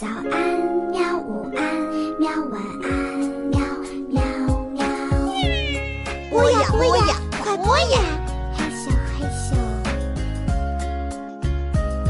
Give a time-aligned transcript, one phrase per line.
[0.00, 0.30] 早安，
[0.92, 1.18] 喵！
[1.18, 1.74] 午安，
[2.20, 2.30] 喵！
[2.52, 3.18] 晚安，
[3.50, 3.58] 喵
[4.06, 4.22] 喵
[4.72, 4.86] 喵！
[6.30, 7.98] 播呀播呀，快播呀！
[8.56, 9.58] 嘿咻，嘿咻。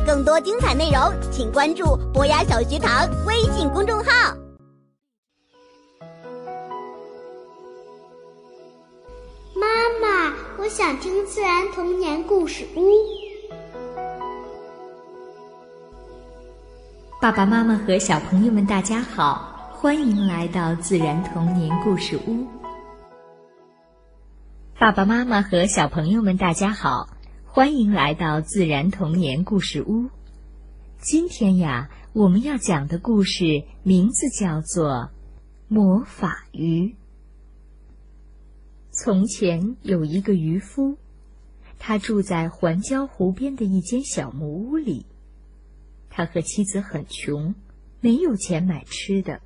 [0.05, 1.01] 更多精彩内容，
[1.33, 4.37] 请关注博雅小学堂微信公众号。
[9.55, 9.67] 妈
[10.03, 13.18] 妈，我想听自然童年故事屋。
[17.21, 22.47] 爸爸妈妈和小朋友们，大家好，欢迎来到自然童年故事屋。
[24.79, 27.09] 爸爸妈妈和小朋友们，大家好，
[27.45, 30.09] 欢迎来到自然童年故事屋。
[31.01, 34.89] 今天呀，我们要讲的故事名字叫做
[35.67, 36.87] 《魔法鱼》。
[38.93, 40.97] 从前有一个渔夫，
[41.81, 45.05] 他住在环礁湖边的一间小木屋里。
[46.19, 47.55] 他和妻子很穷，
[48.01, 49.41] 没有钱买吃的。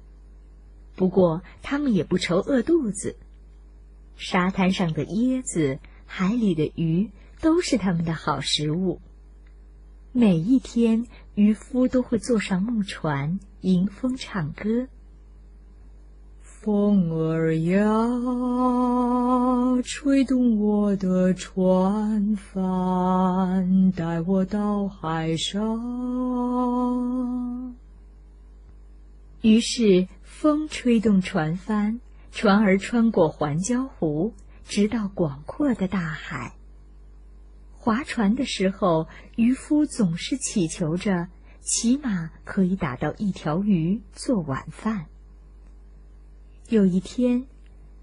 [0.97, 3.15] 不过他们也不愁饿肚子。
[4.17, 7.11] 沙滩上的椰子，海里的鱼，
[7.43, 9.03] 都是他们的好食物。
[10.13, 14.89] 每一天，渔夫都会坐上木船，迎风唱歌。
[16.63, 17.83] 风儿呀，
[19.83, 25.59] 吹动我的船帆，带我到海上。
[29.41, 31.99] 于是，风吹动船帆，
[32.31, 34.33] 船儿穿过环礁湖，
[34.65, 36.55] 直到广阔的大海。
[37.73, 41.27] 划船的时候，渔夫总是祈求着，
[41.61, 45.07] 起码可以打到一条鱼做晚饭。
[46.69, 47.47] 有一天，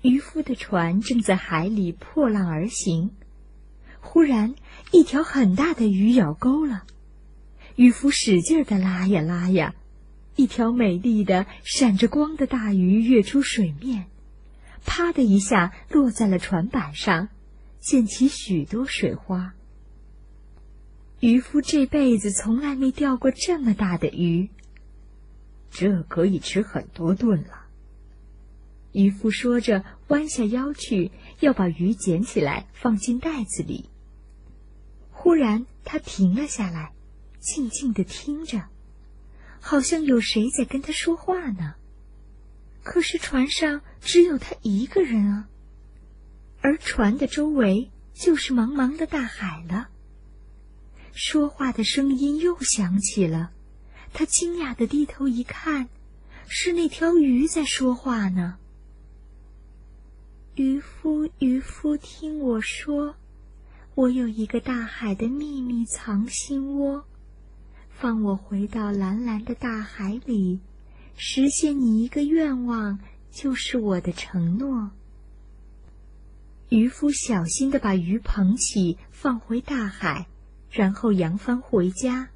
[0.02, 3.12] 渔夫的船正在海里破浪而行，
[4.00, 4.54] 忽然
[4.92, 6.84] 一条很大的鱼咬钩了。
[7.76, 9.74] 渔夫使劲的拉呀拉呀，
[10.36, 14.06] 一条美丽的、闪着光的大鱼跃出水面，
[14.86, 17.30] 啪的一下落在了船板上，
[17.80, 19.54] 溅起许多水花。
[21.22, 24.50] 渔夫这辈子从来没钓过这么大的鱼，
[25.72, 27.66] 这可以吃很多顿了。
[28.92, 33.90] 渔夫说着，弯下腰去要把鱼捡起来放进袋子里。
[35.12, 36.94] 忽然，他停了下来，
[37.40, 38.66] 静静的听着，
[39.60, 41.76] 好像有谁在跟他说话呢。
[42.82, 45.50] 可是船上只有他一个人啊，
[46.62, 49.90] 而船的周围就是茫茫的大海了。
[51.14, 53.52] 说话的声音又响起了，
[54.14, 55.90] 他惊讶的低头一看，
[56.48, 58.58] 是那条鱼在说话呢。
[60.60, 63.16] 渔夫，渔夫，听我说，
[63.96, 67.06] 我有一个大海的秘密藏心窝，
[67.90, 70.60] 放我回到蓝蓝的大海里，
[71.16, 73.00] 实现你一个愿望，
[73.32, 74.92] 就是我的承诺。
[76.68, 80.28] 渔夫小心的把鱼捧起，放回大海，
[80.70, 82.32] 然后扬帆回家。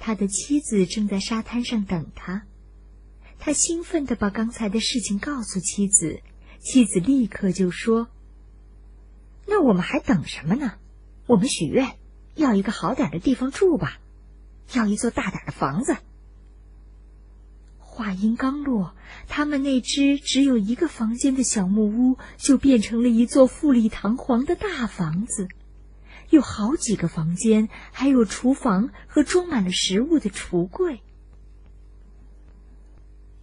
[0.00, 2.46] 他的妻子正在沙滩上等他，
[3.38, 6.20] 他兴奋的把刚才的事情告诉妻子。
[6.60, 8.08] 妻子立刻就说
[9.46, 10.74] ：“那我们还等什么呢？
[11.26, 11.96] 我们许愿，
[12.34, 13.98] 要一个好点的地方住吧，
[14.72, 15.96] 要一座大点的房子。”
[17.78, 18.94] 话音刚落，
[19.26, 25.48] 他们那只只有一个房间的小木屋就变成了一座富丽堂皇的大房子，
[26.28, 31.00] 有好几个房间，还有厨房和装满了食物的橱柜。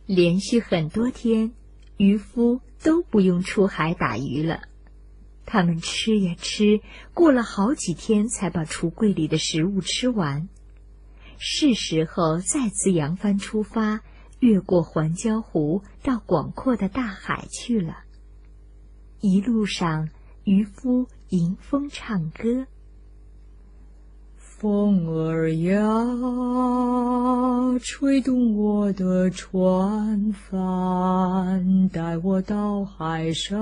[0.05, 1.53] 连续很多天。
[1.97, 4.63] 渔夫都不用出海打鱼了，
[5.45, 6.81] 他们吃呀吃，
[7.13, 10.49] 过了好几天才把橱柜里的食物吃完。
[11.37, 14.01] 是时候再次扬帆出发，
[14.39, 17.97] 越过环礁湖，到广阔的大海去了。
[19.19, 20.09] 一路上，
[20.43, 22.67] 渔夫迎风唱歌。
[24.63, 25.83] 风儿呀，
[27.81, 33.59] 吹动我的船帆，带我到海上。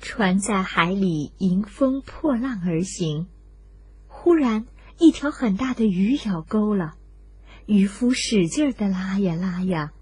[0.00, 3.28] 船在海里迎风破浪而行，
[4.08, 4.66] 忽然
[4.98, 6.96] 一条很大的鱼咬钩了。
[7.66, 9.92] 渔夫使劲的拉呀拉呀，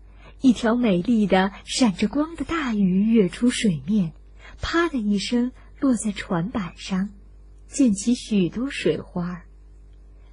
[0.41, 4.15] 一条美丽的、闪着光的大鱼跃出水面，
[4.63, 5.53] 啪的一声。
[5.85, 7.11] 落在船板上，
[7.69, 9.45] 溅起许多水花。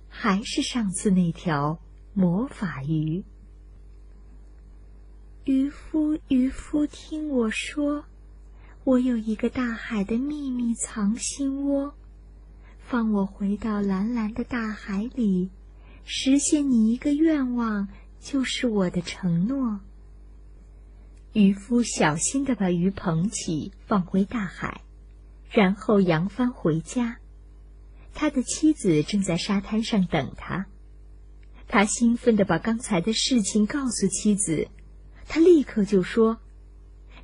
[0.07, 1.81] 还是上次那条
[2.13, 3.25] 魔法鱼。
[5.43, 8.05] 渔夫，渔夫，听我说，
[8.85, 11.95] 我有一个大海的秘密藏心窝，
[12.79, 15.49] 放我回到蓝蓝的大海里，
[16.05, 17.89] 实现你一个愿望，
[18.21, 19.81] 就是我的承诺。
[21.33, 24.79] 渔夫小心地把鱼捧起，放回大海，
[25.51, 27.17] 然后扬帆回家。
[28.13, 30.65] 他的妻子正在沙滩上等他。
[31.67, 34.67] 他兴奋地把刚才的事情告诉妻子，
[35.27, 36.39] 他立刻就说：“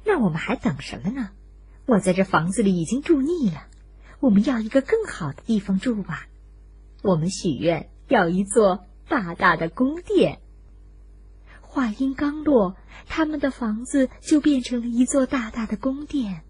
[0.06, 1.32] 那我们还等什么呢？
[1.86, 3.68] 我在这房子里已经住腻了，
[4.20, 6.28] 我们要一个更好的地方住吧。
[7.02, 10.40] 我们许愿要一座大大的宫殿。”
[11.60, 12.78] 话音刚落，
[13.08, 16.44] 他们的房子就变成了一座大大的宫殿，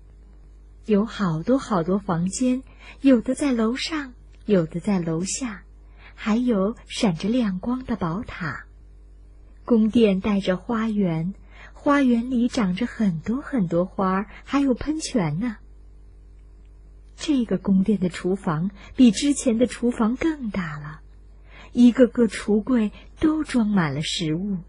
[0.87, 2.63] 有好多好多房间，
[3.01, 4.13] 有的在楼上，
[4.45, 5.63] 有的在楼下。
[6.15, 8.65] 还有闪着亮光的宝塔，
[9.65, 11.33] 宫殿带着花园，
[11.73, 15.57] 花园里长着很多很多花，还有喷泉呢。
[17.17, 21.01] 这个宫殿的厨房比之前的厨房更大了，
[21.73, 24.59] 一个个橱柜都装满了食物。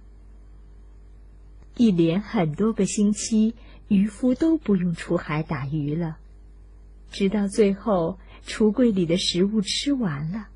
[1.76, 3.54] 一连很多个星期，
[3.88, 6.18] 渔夫都不用出海打鱼了，
[7.10, 10.48] 直到最后，橱柜里的食物吃完了。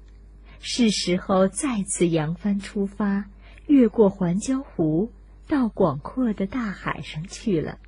[0.61, 3.25] 是时候再次扬帆出发，
[3.67, 5.11] 越过环礁湖，
[5.49, 7.79] 到广阔的大海上去了。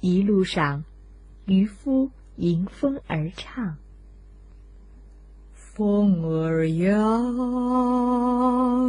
[0.00, 0.84] 一路上，
[1.46, 3.78] 渔夫迎风而唱
[5.52, 6.96] ：“风儿呀，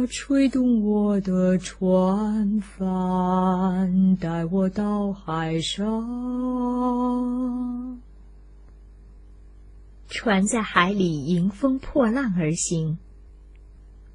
[0.06, 5.82] 吹动我的船帆，带我到海上。”
[10.08, 12.98] 船在海里迎风破浪而行。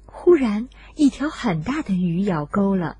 [0.06, 2.96] 忽然，一条很大的鱼咬钩了，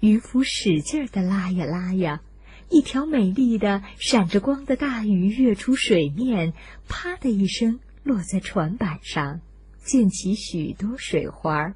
[0.00, 2.22] 渔夫使劲的拉呀拉呀，
[2.70, 6.52] 一条美丽的、闪着光的大鱼跃出水面，
[6.88, 9.40] 啪的一声落在船板上，
[9.84, 11.74] 溅起许多水花。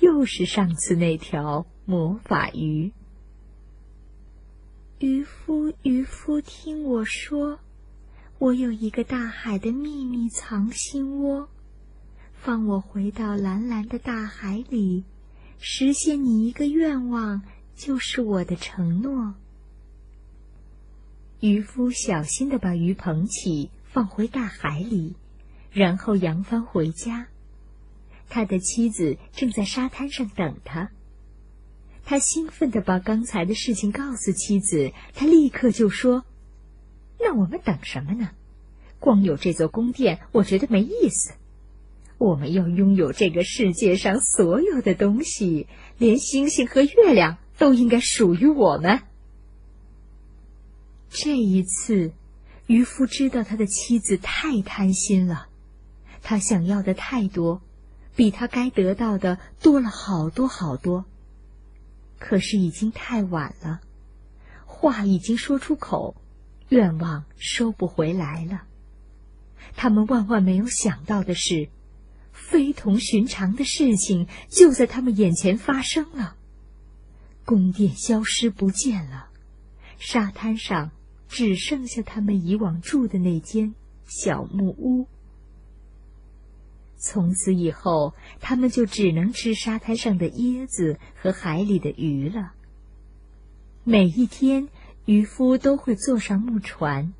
[0.00, 2.92] 又是上次那条魔法鱼。
[4.98, 7.60] 渔夫，渔夫，听我说。
[8.38, 11.50] 我有一个大海的秘密藏心窝，
[12.32, 15.04] 放我回到蓝蓝的大海里，
[15.58, 17.42] 实现你一个愿望，
[17.76, 19.34] 就是我的承诺。
[21.40, 25.16] 渔夫小心的把鱼捧起，放回大海里，
[25.70, 27.28] 然后扬帆回家。
[28.30, 30.90] 他的妻子正在沙滩上等他。
[32.04, 36.24] 他兴奋的把刚才的事情告诉妻子，他立刻就说。
[37.18, 38.30] 那我们等什么呢？
[38.98, 41.34] 光有这座宫殿，我觉得没意思。
[42.16, 45.66] 我们要拥有这个世界上所有的东西，
[45.98, 49.00] 连星星和月亮都应该属于我们。
[51.08, 52.12] 这一次，
[52.66, 55.48] 渔夫知道他的妻子太贪心了，
[56.22, 57.62] 他想要的太多，
[58.16, 61.04] 比他该得到的多了好多好多。
[62.18, 63.80] 可是已经太晚了，
[64.66, 66.16] 话已经说出口。
[66.68, 68.62] 愿望收不回来了。
[69.74, 71.68] 他们万万没有想到的是，
[72.32, 76.36] 非同寻常的事情就在他们眼前发生了。
[77.44, 79.30] 宫殿消失不见了，
[79.98, 80.92] 沙滩上
[81.28, 83.74] 只剩下他们以往住的那间
[84.06, 85.08] 小木屋。
[87.00, 92.52] 从此以后，他们就只能吃沙滩上的椰子和海里的鱼了。
[93.82, 94.68] 每一天。
[95.06, 97.14] 渔夫都会坐上木船，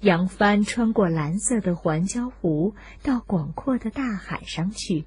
[0.00, 5.04] 扬帆穿过蓝色的环礁湖，到广阔的大海上去。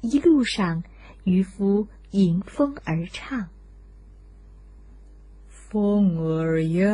[0.00, 0.82] 一路上，
[1.22, 3.50] 渔夫迎风而唱
[5.76, 6.88] ：“风儿呀，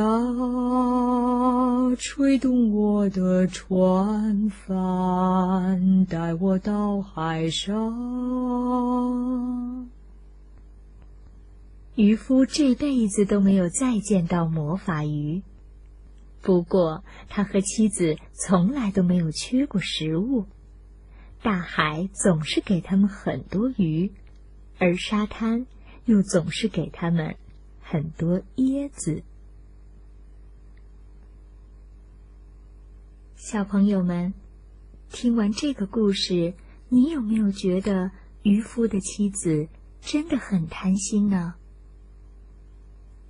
[1.96, 7.78] 吹动我的船帆，带我到海上。”
[11.94, 15.42] 渔夫这辈子都没有再见到魔法鱼，
[16.40, 20.46] 不过他和妻子从来都没有缺过食物。
[21.40, 24.10] 大海总是给他们很多鱼，
[24.80, 25.66] 而沙滩
[26.04, 27.36] 又总是给他们
[27.92, 29.22] 很多椰子。
[33.36, 34.32] 小朋友们，
[35.10, 36.54] 听完这个故事，
[36.88, 38.10] 你有没有觉得
[38.44, 39.68] 渔夫的妻子
[40.00, 41.56] 真的很贪心呢？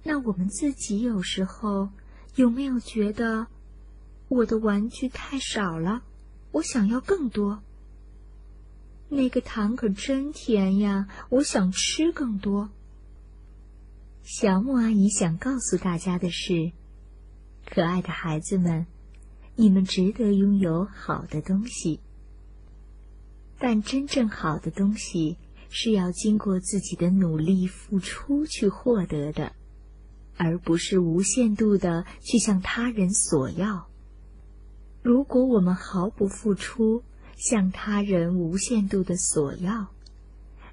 [0.04, 1.88] 那我们自己有时候
[2.36, 3.48] 有没有觉得
[4.28, 6.04] 我的玩具太少了？
[6.52, 7.64] 我想要更多。
[9.08, 12.70] 那个糖可真甜呀，我想吃更多。
[14.24, 16.70] 小木阿姨想告诉大家的是，
[17.66, 18.86] 可爱的孩子们，
[19.56, 21.98] 你们值得拥有好的东西。
[23.58, 25.38] 但真正好的东西
[25.70, 29.52] 是要经过自己的努力付出去获得的，
[30.36, 33.88] 而不是无限度的去向他人索要。
[35.02, 37.02] 如果我们毫不付出，
[37.36, 39.88] 向他人无限度的索要，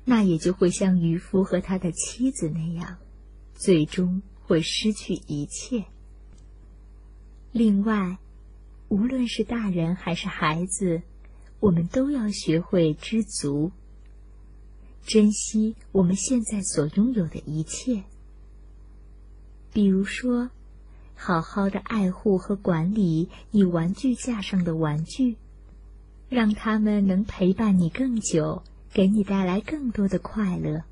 [0.06, 2.98] 那也就会像渔夫和他的妻子那样，
[3.60, 5.84] 最终会失去一切。
[7.52, 8.18] 另外，
[8.88, 11.02] 无论是大人还是孩子，
[11.60, 13.74] 我们都要学会知足，
[15.06, 18.06] 珍惜我们现在所拥有的一切。
[19.74, 20.50] 比如说，
[21.14, 25.36] 好好的爱护和管理你玩具架上的玩具，
[26.30, 28.64] 让他们能陪伴你更久，
[28.94, 30.86] 给你带来更多的快乐。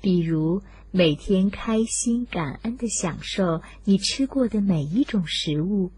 [0.00, 5.90] 比如，每天开心、感恩的享受你吃过的每一种食物，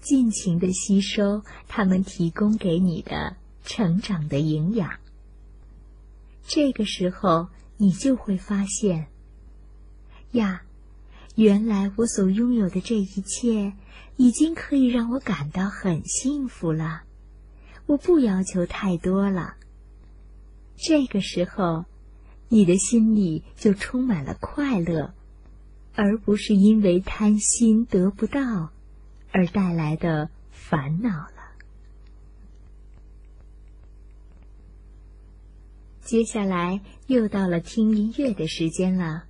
[0.00, 4.90] 尽情的吸收他们提供给你的成长的营养。
[6.46, 7.48] 这个时候，
[7.78, 9.06] 你就会发现，
[10.32, 10.62] 呀，
[11.34, 13.72] 原来我所拥有的这一切，
[14.16, 17.04] 已经可以让我感到很幸福了。
[17.86, 19.54] 我不要求太多了。
[20.76, 21.86] 这个时候。
[22.48, 25.12] 你的心里就充满了快乐，
[25.94, 28.70] 而不是因为贪心得不到
[29.32, 31.32] 而带来的烦恼了。
[36.00, 39.24] 接下来又到了听音乐的时间了。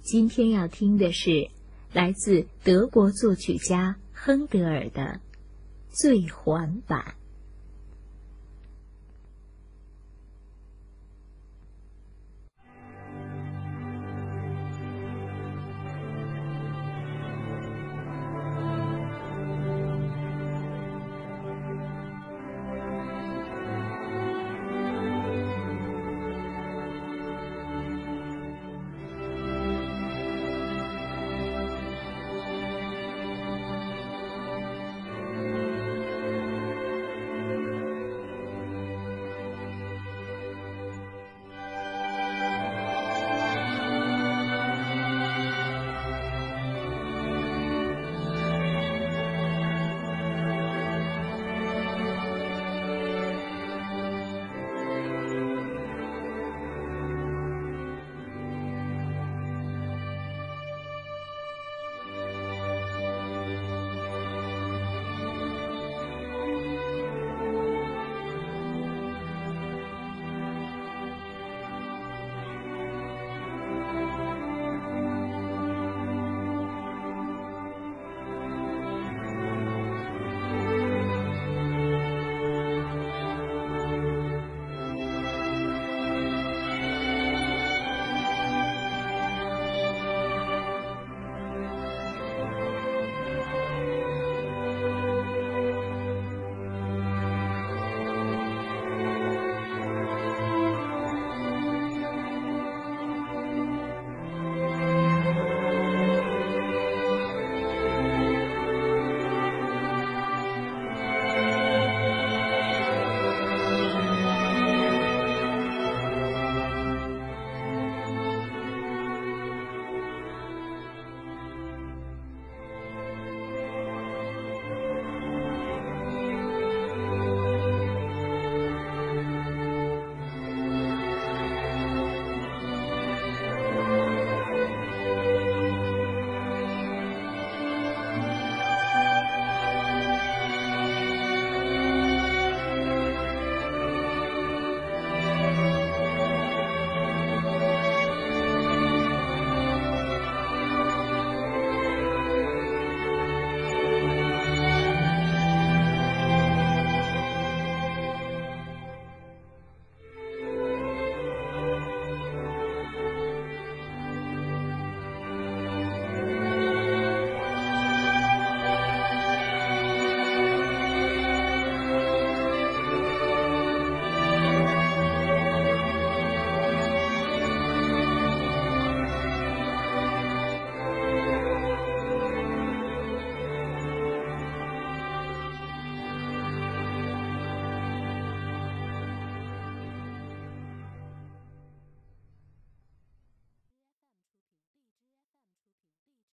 [0.00, 1.50] 今天要听的是
[1.92, 5.02] 来自德国作曲家亨德尔的
[5.90, 7.14] 《最环版》。